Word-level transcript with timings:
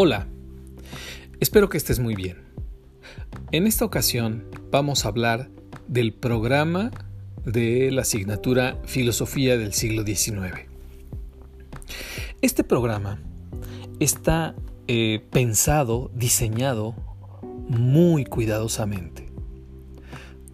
Hola, 0.00 0.28
espero 1.40 1.68
que 1.68 1.76
estés 1.76 1.98
muy 1.98 2.14
bien. 2.14 2.36
En 3.50 3.66
esta 3.66 3.84
ocasión 3.84 4.44
vamos 4.70 5.04
a 5.04 5.08
hablar 5.08 5.50
del 5.88 6.14
programa 6.14 6.92
de 7.44 7.90
la 7.90 8.02
asignatura 8.02 8.80
Filosofía 8.84 9.58
del 9.58 9.72
siglo 9.72 10.04
XIX. 10.04 10.68
Este 12.42 12.62
programa 12.62 13.20
está 13.98 14.54
eh, 14.86 15.26
pensado, 15.32 16.12
diseñado 16.14 16.94
muy 17.68 18.24
cuidadosamente. 18.24 19.26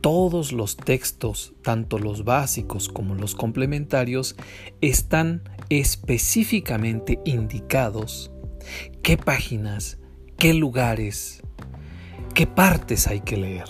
Todos 0.01 0.53
los 0.53 0.79
textos, 0.79 1.53
tanto 1.63 1.99
los 1.99 2.25
básicos 2.25 2.89
como 2.89 3.15
los 3.15 3.35
complementarios, 3.35 4.37
están 4.81 5.43
específicamente 5.69 7.21
indicados 7.27 8.31
qué 9.03 9.17
páginas, 9.17 9.99
qué 10.39 10.55
lugares, 10.55 11.43
qué 12.35 12.47
partes 12.47 13.07
hay 13.07 13.21
que 13.21 13.37
leer. 13.37 13.69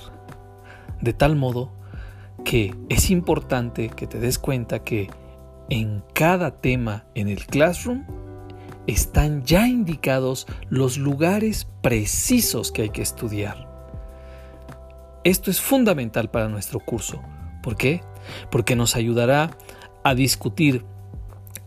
De 1.00 1.12
tal 1.12 1.36
modo 1.36 1.72
que 2.44 2.74
es 2.88 3.10
importante 3.10 3.88
que 3.88 4.06
te 4.06 4.18
des 4.18 4.38
cuenta 4.38 4.84
que 4.84 5.10
en 5.70 6.02
cada 6.12 6.60
tema 6.60 7.06
en 7.14 7.28
el 7.28 7.46
classroom 7.46 8.04
están 8.86 9.44
ya 9.44 9.66
indicados 9.66 10.46
los 10.68 10.98
lugares 10.98 11.66
precisos 11.82 12.70
que 12.70 12.82
hay 12.82 12.90
que 12.90 13.02
estudiar. 13.02 13.70
Esto 15.24 15.50
es 15.50 15.60
fundamental 15.60 16.30
para 16.30 16.48
nuestro 16.48 16.80
curso. 16.80 17.22
¿Por 17.62 17.76
qué? 17.76 18.02
Porque 18.50 18.76
nos 18.76 18.94
ayudará 18.94 19.56
a 20.02 20.14
discutir 20.14 20.84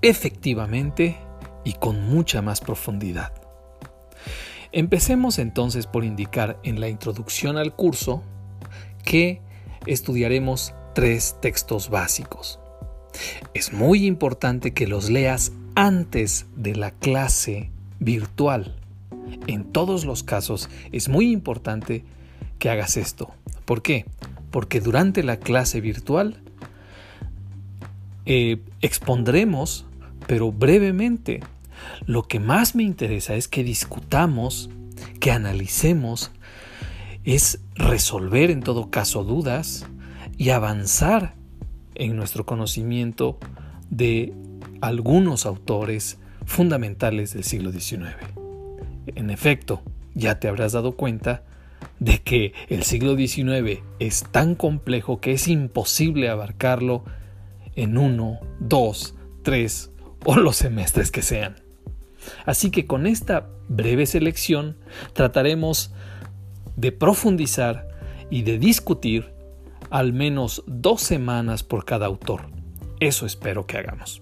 efectivamente 0.03 1.17
y 1.63 1.73
con 1.73 2.02
mucha 2.09 2.41
más 2.41 2.61
profundidad. 2.61 3.33
Empecemos 4.72 5.39
entonces 5.39 5.88
por 5.88 6.03
indicar 6.03 6.59
en 6.63 6.80
la 6.80 6.89
introducción 6.89 7.58
al 7.58 7.75
curso 7.75 8.23
que 9.03 9.41
estudiaremos 9.85 10.73
tres 10.94 11.38
textos 11.41 11.89
básicos. 11.89 12.59
Es 13.53 13.73
muy 13.73 14.05
importante 14.05 14.73
que 14.73 14.88
los 14.88 15.09
leas 15.09 15.52
antes 15.75 16.45
de 16.55 16.75
la 16.75 16.91
clase 16.91 17.72
virtual. 18.00 18.75
En 19.47 19.63
todos 19.66 20.05
los 20.05 20.23
casos 20.23 20.69
es 20.91 21.09
muy 21.09 21.31
importante 21.31 22.03
que 22.59 22.69
hagas 22.69 22.97
esto. 22.97 23.31
¿Por 23.66 23.81
qué? 23.81 24.05
Porque 24.52 24.81
durante 24.81 25.23
la 25.23 25.38
clase 25.38 25.81
virtual 25.81 26.41
eh, 28.25 28.61
expondremos, 28.81 29.86
pero 30.28 30.52
brevemente, 30.52 31.39
lo 32.06 32.28
que 32.28 32.39
más 32.39 32.75
me 32.75 32.83
interesa 32.83 33.36
es 33.36 33.47
que 33.47 33.64
discutamos, 33.64 34.69
que 35.19 35.31
analicemos, 35.31 36.31
es 37.23 37.61
resolver 37.75 38.52
en 38.52 38.61
todo 38.61 38.89
caso 38.89 39.23
dudas 39.23 39.86
y 40.38 40.50
avanzar 40.52 41.34
en 41.95 42.16
nuestro 42.16 42.45
conocimiento 42.45 43.38
de 43.89 44.34
algunos 44.81 45.45
autores 45.45 46.19
fundamentales 46.45 47.34
del 47.34 47.44
siglo 47.44 47.72
XIX. 47.72 48.16
En 49.08 49.30
efecto, 49.30 49.81
ya 50.14 50.39
te 50.39 50.47
habrás 50.47 50.73
dado 50.73 50.95
cuenta 50.95 51.44
de 52.00 52.19
que 52.19 52.53
el 52.69 52.84
siglo 52.84 53.16
XIX 53.16 53.81
es 54.00 54.23
tan 54.31 54.56
complejo 54.56 55.19
que 55.19 55.34
es 55.34 55.47
imposible 55.47 56.30
abarcarlo 56.30 57.03
en 57.75 57.97
uno, 57.97 58.39
dos, 58.59 59.16
tres 59.44 59.91
o 60.25 60.35
los 60.35 60.55
semestres 60.55 61.11
que 61.11 61.21
sean. 61.21 61.55
Así 62.45 62.71
que 62.71 62.85
con 62.85 63.07
esta 63.07 63.47
breve 63.69 64.05
selección 64.05 64.78
trataremos 65.13 65.91
de 66.75 66.91
profundizar 66.91 67.88
y 68.29 68.44
de 68.44 68.57
discutir 68.59 69.31
al 69.89 70.13
menos 70.13 70.63
dos 70.67 71.01
semanas 71.01 71.63
por 71.63 71.85
cada 71.85 72.06
autor. 72.06 72.50
Eso 73.00 73.25
espero 73.25 73.66
que 73.66 73.77
hagamos. 73.77 74.22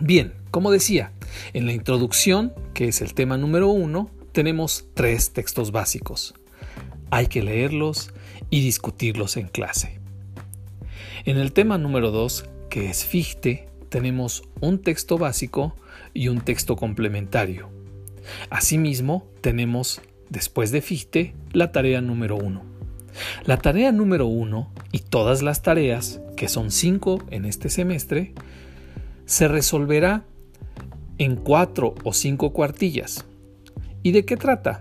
Bien, 0.00 0.34
como 0.50 0.70
decía, 0.70 1.12
en 1.52 1.66
la 1.66 1.72
introducción, 1.72 2.52
que 2.74 2.88
es 2.88 3.00
el 3.00 3.14
tema 3.14 3.36
número 3.36 3.68
uno, 3.68 4.10
tenemos 4.32 4.86
tres 4.94 5.32
textos 5.32 5.70
básicos. 5.70 6.34
Hay 7.10 7.26
que 7.26 7.42
leerlos 7.42 8.12
y 8.50 8.62
discutirlos 8.62 9.36
en 9.36 9.48
clase. 9.48 10.00
En 11.24 11.38
el 11.38 11.52
tema 11.52 11.78
número 11.78 12.10
dos, 12.10 12.46
que 12.68 12.90
es 12.90 13.04
Fichte, 13.04 13.68
tenemos 13.92 14.42
un 14.62 14.78
texto 14.78 15.18
básico 15.18 15.76
y 16.14 16.28
un 16.28 16.40
texto 16.40 16.76
complementario. 16.76 17.68
Asimismo, 18.48 19.28
tenemos, 19.42 20.00
después 20.30 20.72
de 20.72 20.80
Fichte, 20.80 21.34
la 21.52 21.72
tarea 21.72 22.00
número 22.00 22.36
uno. 22.36 22.62
La 23.44 23.58
tarea 23.58 23.92
número 23.92 24.26
uno 24.26 24.72
y 24.92 25.00
todas 25.00 25.42
las 25.42 25.60
tareas, 25.60 26.22
que 26.38 26.48
son 26.48 26.70
cinco 26.70 27.22
en 27.30 27.44
este 27.44 27.68
semestre, 27.68 28.32
se 29.26 29.46
resolverá 29.46 30.24
en 31.18 31.36
cuatro 31.36 31.94
o 32.02 32.14
cinco 32.14 32.54
cuartillas. 32.54 33.26
¿Y 34.02 34.12
de 34.12 34.24
qué 34.24 34.38
trata? 34.38 34.80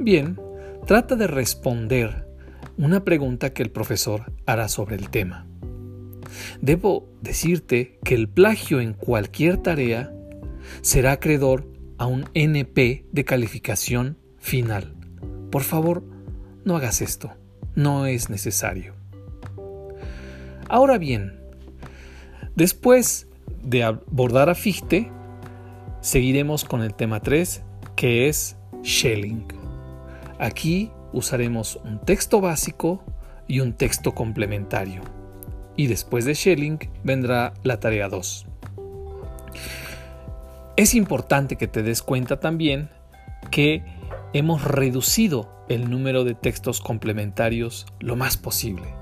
Bien, 0.00 0.36
trata 0.84 1.14
de 1.14 1.28
responder 1.28 2.26
una 2.76 3.04
pregunta 3.04 3.50
que 3.52 3.62
el 3.62 3.70
profesor 3.70 4.32
hará 4.46 4.68
sobre 4.68 4.96
el 4.96 5.10
tema. 5.10 5.47
Debo 6.60 7.08
decirte 7.22 7.98
que 8.04 8.14
el 8.14 8.28
plagio 8.28 8.80
en 8.80 8.94
cualquier 8.94 9.58
tarea 9.58 10.12
será 10.82 11.12
acreedor 11.12 11.66
a 11.98 12.06
un 12.06 12.28
NP 12.34 13.06
de 13.10 13.24
calificación 13.24 14.18
final. 14.38 14.94
Por 15.50 15.62
favor, 15.62 16.04
no 16.64 16.76
hagas 16.76 17.00
esto, 17.02 17.32
no 17.74 18.06
es 18.06 18.30
necesario. 18.30 18.94
Ahora 20.68 20.98
bien, 20.98 21.40
después 22.54 23.28
de 23.62 23.84
abordar 23.84 24.50
a 24.50 24.54
Fichte, 24.54 25.10
seguiremos 26.00 26.64
con 26.64 26.82
el 26.82 26.94
tema 26.94 27.20
3, 27.20 27.62
que 27.96 28.28
es 28.28 28.56
Schelling. 28.84 29.46
Aquí 30.38 30.92
usaremos 31.12 31.76
un 31.84 32.00
texto 32.00 32.40
básico 32.40 33.02
y 33.48 33.60
un 33.60 33.72
texto 33.72 34.14
complementario. 34.14 35.17
Y 35.78 35.86
después 35.86 36.24
de 36.24 36.34
Schelling 36.34 36.90
vendrá 37.04 37.54
la 37.62 37.78
tarea 37.78 38.08
2. 38.08 38.46
Es 40.76 40.94
importante 40.94 41.54
que 41.54 41.68
te 41.68 41.84
des 41.84 42.02
cuenta 42.02 42.40
también 42.40 42.90
que 43.52 43.84
hemos 44.32 44.64
reducido 44.64 45.64
el 45.68 45.88
número 45.88 46.24
de 46.24 46.34
textos 46.34 46.80
complementarios 46.80 47.86
lo 48.00 48.16
más 48.16 48.36
posible. 48.36 48.92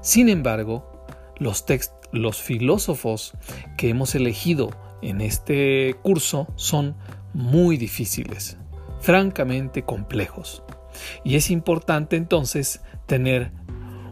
Sin 0.00 0.30
embargo, 0.30 1.04
los, 1.36 1.66
los 2.10 2.40
filósofos 2.40 3.34
que 3.76 3.90
hemos 3.90 4.14
elegido 4.14 4.70
en 5.02 5.20
este 5.20 5.94
curso 6.02 6.48
son 6.56 6.96
muy 7.34 7.76
difíciles, 7.76 8.56
francamente 9.00 9.82
complejos. 9.82 10.62
Y 11.22 11.36
es 11.36 11.50
importante 11.50 12.16
entonces 12.16 12.80
tener 13.04 13.52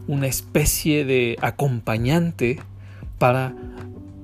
una 0.07 0.27
especie 0.27 1.05
de 1.05 1.37
acompañante 1.41 2.59
para 3.17 3.55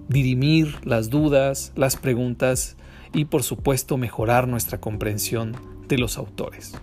dirimir 0.08 0.76
las 0.86 1.10
dudas, 1.10 1.72
las 1.76 1.96
preguntas 1.96 2.76
y 3.14 3.26
por 3.26 3.44
supuesto 3.44 3.98
mejorar 3.98 4.48
nuestra 4.48 4.80
comprensión 4.80 5.56
de 5.88 5.98
los 5.98 6.18
autores. 6.18 6.74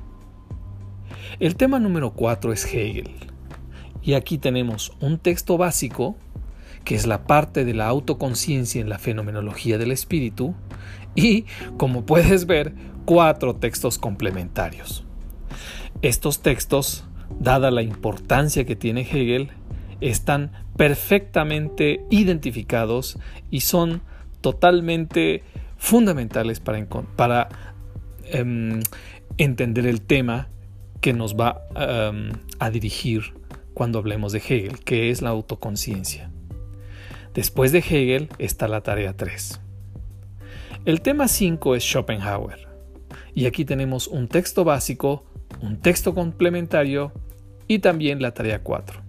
El 1.39 1.57
tema 1.57 1.79
número 1.79 2.13
4 2.13 2.53
es 2.53 2.65
Hegel. 2.65 3.11
Y 4.03 4.15
aquí 4.15 4.39
tenemos 4.39 4.93
un 5.01 5.19
texto 5.19 5.59
básico, 5.59 6.17
que 6.85 6.95
es 6.95 7.07
la 7.07 7.27
parte 7.27 7.65
de 7.65 7.75
la 7.75 7.89
autoconciencia 7.89 8.81
en 8.81 8.89
la 8.89 8.99
fenomenología 8.99 9.79
del 9.79 9.91
espíritu, 9.91 10.55
y, 11.17 11.45
como 11.77 12.07
puedes 12.07 12.47
ver, 12.47 12.75
cuatro 13.05 13.57
textos 13.57 13.99
complementarios. 13.99 15.05
Estos 16.03 16.41
textos, 16.41 17.05
dada 17.39 17.71
la 17.71 17.83
importancia 17.83 18.65
que 18.65 18.77
tiene 18.77 19.03
Hegel, 19.03 19.51
están 20.01 20.53
perfectamente 20.77 22.05
identificados 22.11 23.19
y 23.51 23.61
son 23.61 24.03
totalmente 24.41 25.43
fundamentales 25.77 26.61
para, 26.61 27.49
em, 28.25 28.81
entender 29.39 29.87
el 29.87 30.01
tema 30.01 30.49
que 31.01 31.13
nos 31.13 31.35
va 31.35 31.63
em, 31.75 32.33
a 32.59 32.71
dirigir 32.71 33.35
cuando 33.75 33.99
hablemos 33.99 34.33
de 34.33 34.39
Hegel, 34.39 34.79
que 34.81 35.11
es 35.11 35.23
la 35.23 35.31
autoconciencia. 35.31 36.31
Después 37.35 37.73
de 37.73 37.81
Hegel 37.81 38.31
está 38.39 38.67
la 38.69 38.81
tarea 38.81 39.15
3. 39.15 39.61
El 40.87 41.03
tema 41.03 41.29
5 41.29 41.75
es 41.75 41.85
Schopenhauer. 41.85 42.69
Y 43.35 43.45
aquí 43.45 43.67
tenemos 43.67 44.07
un 44.07 44.29
texto 44.29 44.65
básico, 44.65 45.27
un 45.61 45.81
texto 45.81 46.15
complementario 46.15 47.13
y 47.69 47.81
también 47.81 48.23
la 48.23 48.33
tarea 48.33 48.63
4. 48.63 49.01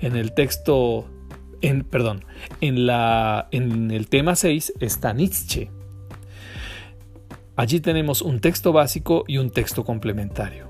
En 0.00 0.16
el 0.16 0.32
texto 0.32 1.08
en, 1.62 1.84
perdón, 1.84 2.24
en, 2.60 2.86
la, 2.86 3.48
en 3.50 3.90
el 3.90 4.08
tema 4.08 4.36
6 4.36 4.74
está 4.80 5.12
Nietzsche. 5.12 5.70
Allí 7.56 7.80
tenemos 7.80 8.22
un 8.22 8.40
texto 8.40 8.72
básico 8.72 9.24
y 9.26 9.38
un 9.38 9.50
texto 9.50 9.84
complementario. 9.84 10.68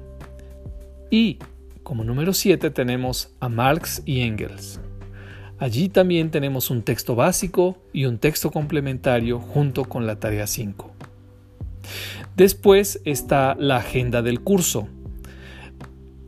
Y 1.11 1.39
como 1.83 2.05
número 2.05 2.33
7 2.33 2.71
tenemos 2.71 3.35
a 3.41 3.49
Marx 3.49 4.03
y 4.05 4.21
Engels. 4.21 4.81
Allí 5.59 5.89
también 5.89 6.31
tenemos 6.31 6.71
un 6.71 6.83
texto 6.83 7.15
básico 7.15 7.79
y 7.93 8.05
un 8.05 8.19
texto 8.19 8.51
complementario 8.51 9.41
junto 9.41 9.85
con 9.85 10.07
la 10.07 10.21
tarea 10.21 10.47
5. 10.47 10.96
Después 12.37 13.01
está 13.07 13.57
la 13.59 13.79
agenda 13.79 14.21
del 14.21 14.41
curso. 14.43 14.89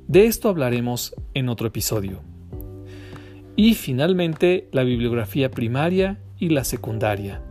De 0.06 0.24
esto 0.24 0.48
hablaremos 0.48 1.14
en 1.34 1.50
otro 1.50 1.68
episodio. 1.68 2.22
Y 3.56 3.74
finalmente 3.74 4.68
la 4.72 4.84
bibliografía 4.84 5.50
primaria 5.50 6.18
y 6.38 6.48
la 6.48 6.64
secundaria. 6.64 7.42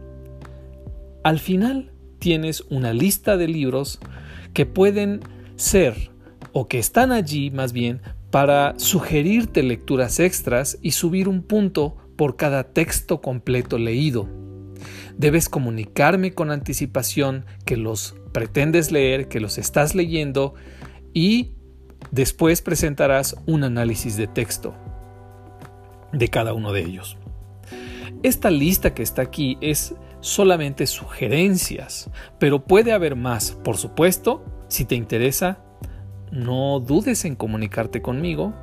Al 1.23 1.37
final 1.37 1.91
tienes 2.17 2.61
una 2.71 2.93
lista 2.93 3.37
de 3.37 3.47
libros 3.47 3.99
que 4.53 4.65
pueden 4.65 5.19
ser 5.55 6.09
o 6.51 6.67
que 6.67 6.79
están 6.79 7.11
allí 7.11 7.51
más 7.51 7.73
bien 7.73 8.01
para 8.31 8.73
sugerirte 8.79 9.61
lecturas 9.61 10.19
extras 10.19 10.79
y 10.81 10.91
subir 10.91 11.27
un 11.27 11.43
punto 11.43 11.95
por 12.15 12.37
cada 12.37 12.63
texto 12.63 13.21
completo 13.21 13.77
leído. 13.77 14.46
Debes 15.17 15.49
comunicarme 15.49 16.33
con 16.33 16.51
anticipación 16.51 17.45
que 17.65 17.77
los 17.77 18.15
pretendes 18.31 18.91
leer, 18.91 19.27
que 19.27 19.39
los 19.39 19.57
estás 19.57 19.95
leyendo 19.95 20.53
y 21.13 21.55
después 22.11 22.61
presentarás 22.61 23.35
un 23.47 23.63
análisis 23.63 24.15
de 24.17 24.27
texto 24.27 24.75
de 26.13 26.27
cada 26.29 26.53
uno 26.53 26.71
de 26.71 26.81
ellos. 26.81 27.17
Esta 28.23 28.49
lista 28.49 28.93
que 28.93 29.03
está 29.03 29.21
aquí 29.21 29.57
es 29.61 29.95
solamente 30.21 30.87
sugerencias, 30.87 32.09
pero 32.39 32.65
puede 32.65 32.91
haber 32.91 33.15
más, 33.15 33.51
por 33.51 33.77
supuesto, 33.77 34.45
si 34.69 34.85
te 34.85 34.95
interesa 34.95 35.63
no 36.31 36.79
dudes 36.79 37.25
en 37.25 37.35
comunicarte 37.35 38.01
conmigo 38.01 38.53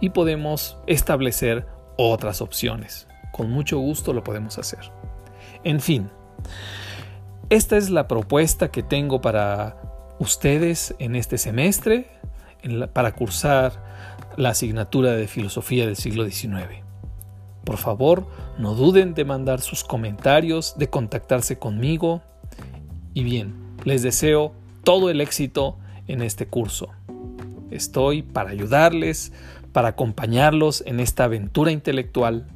y 0.00 0.10
podemos 0.10 0.78
establecer 0.86 1.66
otras 1.96 2.40
opciones. 2.40 3.08
Con 3.32 3.50
mucho 3.50 3.78
gusto 3.78 4.12
lo 4.12 4.22
podemos 4.22 4.58
hacer. 4.58 4.80
En 5.64 5.80
fin, 5.80 6.10
esta 7.48 7.76
es 7.78 7.88
la 7.88 8.06
propuesta 8.06 8.70
que 8.70 8.82
tengo 8.82 9.20
para 9.20 9.76
ustedes 10.18 10.94
en 10.98 11.16
este 11.16 11.38
semestre 11.38 12.10
para 12.92 13.14
cursar 13.14 13.82
la 14.36 14.50
asignatura 14.50 15.12
de 15.12 15.26
filosofía 15.26 15.86
del 15.86 15.96
siglo 15.96 16.24
XIX. 16.24 16.82
Por 17.64 17.78
favor, 17.78 18.26
no 18.58 18.74
duden 18.74 19.14
de 19.14 19.24
mandar 19.24 19.60
sus 19.60 19.84
comentarios, 19.84 20.76
de 20.76 20.88
contactarse 20.88 21.58
conmigo. 21.58 22.22
Y 23.14 23.22
bien, 23.24 23.54
les 23.84 24.02
deseo 24.02 24.52
todo 24.82 25.08
el 25.08 25.20
éxito 25.20 25.78
en 26.06 26.20
este 26.22 26.46
curso. 26.46 26.88
Estoy 27.70 28.22
para 28.22 28.50
ayudarles, 28.50 29.32
para 29.72 29.88
acompañarlos 29.88 30.82
en 30.86 31.00
esta 31.00 31.24
aventura 31.24 31.70
intelectual 31.70 32.46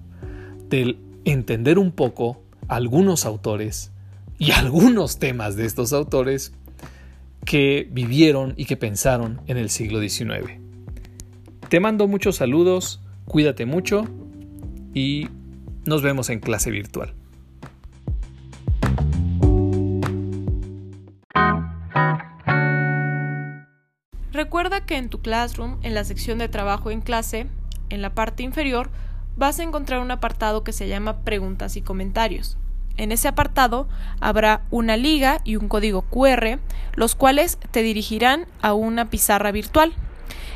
de 0.68 0.98
entender 1.24 1.78
un 1.78 1.90
poco 1.90 2.42
algunos 2.68 3.24
autores 3.24 3.90
y 4.38 4.50
algunos 4.52 5.18
temas 5.18 5.56
de 5.56 5.66
estos 5.66 5.92
autores 5.92 6.52
que 7.44 7.88
vivieron 7.90 8.54
y 8.56 8.66
que 8.66 8.76
pensaron 8.76 9.40
en 9.46 9.56
el 9.56 9.70
siglo 9.70 10.00
XIX. 10.00 10.60
Te 11.68 11.80
mando 11.80 12.06
muchos 12.06 12.36
saludos, 12.36 13.00
cuídate 13.24 13.66
mucho 13.66 14.06
y 14.94 15.28
nos 15.84 16.02
vemos 16.02 16.30
en 16.30 16.40
clase 16.40 16.70
virtual. 16.70 17.14
Recuerda 24.32 24.86
que 24.86 24.96
en 24.96 25.08
tu 25.08 25.20
Classroom, 25.20 25.78
en 25.82 25.94
la 25.94 26.04
sección 26.04 26.38
de 26.38 26.48
trabajo 26.48 26.90
en 26.90 27.00
clase, 27.00 27.48
en 27.90 28.02
la 28.02 28.14
parte 28.14 28.42
inferior, 28.42 28.90
vas 29.38 29.60
a 29.60 29.62
encontrar 29.62 30.00
un 30.00 30.10
apartado 30.10 30.64
que 30.64 30.72
se 30.72 30.88
llama 30.88 31.20
Preguntas 31.20 31.76
y 31.76 31.82
comentarios. 31.82 32.58
En 32.96 33.12
ese 33.12 33.28
apartado 33.28 33.88
habrá 34.20 34.62
una 34.70 34.96
liga 34.96 35.40
y 35.44 35.54
un 35.54 35.68
código 35.68 36.02
QR, 36.02 36.58
los 36.94 37.14
cuales 37.14 37.58
te 37.70 37.82
dirigirán 37.82 38.46
a 38.60 38.74
una 38.74 39.08
pizarra 39.08 39.52
virtual. 39.52 39.94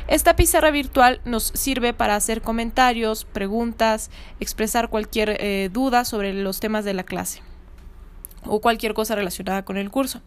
Esta 0.09 0.35
pizarra 0.35 0.69
virtual 0.69 1.21
nos 1.23 1.43
sirve 1.55 1.93
para 1.93 2.17
hacer 2.17 2.41
comentarios, 2.41 3.23
preguntas, 3.23 4.11
expresar 4.41 4.89
cualquier 4.89 5.37
eh, 5.39 5.69
duda 5.71 6.03
sobre 6.03 6.33
los 6.33 6.59
temas 6.59 6.83
de 6.83 6.93
la 6.93 7.03
clase 7.03 7.41
o 8.45 8.59
cualquier 8.59 8.93
cosa 8.93 9.15
relacionada 9.15 9.63
con 9.63 9.77
el 9.77 9.89
curso. 9.89 10.21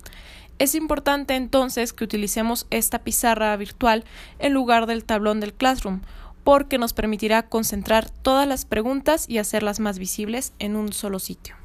Es 0.59 0.75
importante 0.75 1.37
entonces 1.37 1.93
que 1.93 2.05
utilicemos 2.05 2.67
esta 2.70 3.00
pizarra 3.00 3.55
virtual 3.59 4.05
en 4.38 4.55
lugar 4.55 4.87
del 4.87 5.05
tablón 5.05 5.41
del 5.41 5.52
Classroom, 5.52 6.00
porque 6.47 6.79
nos 6.79 6.93
permitirá 6.93 7.43
concentrar 7.43 8.09
todas 8.09 8.47
las 8.47 8.67
preguntas 8.67 9.29
y 9.29 9.39
hacerlas 9.39 9.81
más 9.81 9.99
visibles 9.99 10.53
en 10.61 10.77
un 10.77 10.93
solo 10.93 11.19
sitio. 11.19 11.57